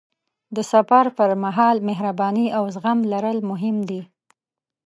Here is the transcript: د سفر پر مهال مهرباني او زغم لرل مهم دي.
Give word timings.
د 0.55 0.57
سفر 0.71 1.05
پر 1.17 1.29
مهال 1.43 1.77
مهرباني 1.89 2.47
او 2.57 2.63
زغم 2.75 2.99
لرل 3.11 3.37
مهم 3.51 3.77
دي. 3.89 4.01